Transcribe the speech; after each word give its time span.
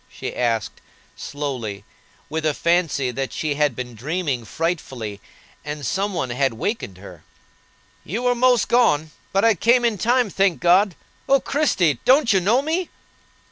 she 0.09 0.35
asked, 0.35 0.81
slowly, 1.15 1.85
with 2.27 2.43
a 2.43 2.55
fancy 2.55 3.11
that 3.11 3.31
she 3.31 3.53
had 3.53 3.75
been 3.75 3.93
dreaming 3.93 4.43
frightfully, 4.43 5.21
and 5.63 5.85
some 5.85 6.11
one 6.15 6.31
had 6.31 6.55
wakened 6.55 6.97
her. 6.97 7.23
"You 8.03 8.23
were 8.23 8.33
most 8.33 8.67
gone; 8.67 9.11
but 9.31 9.45
I 9.45 9.53
came 9.53 9.85
in 9.85 9.99
time, 9.99 10.31
thank 10.31 10.59
God! 10.59 10.95
O 11.29 11.39
Christie! 11.39 11.99
don't 12.03 12.33
you 12.33 12.39
know 12.39 12.63
me?" 12.63 12.89